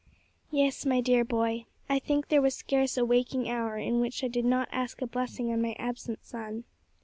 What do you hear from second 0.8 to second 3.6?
my dear boy; I think there was scarce a waking